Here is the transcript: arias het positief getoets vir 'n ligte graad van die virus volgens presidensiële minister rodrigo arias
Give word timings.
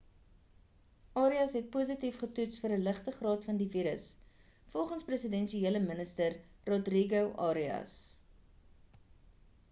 arias 1.23 1.51
het 1.55 1.65
positief 1.73 2.15
getoets 2.21 2.61
vir 2.63 2.73
'n 2.77 2.79
ligte 2.87 3.11
graad 3.17 3.43
van 3.49 3.59
die 3.59 3.67
virus 3.75 4.05
volgens 4.75 5.05
presidensiële 5.09 5.81
minister 5.83 6.39
rodrigo 6.75 7.21
arias 7.49 7.99